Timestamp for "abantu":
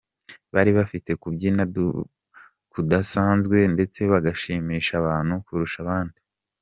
5.01-5.33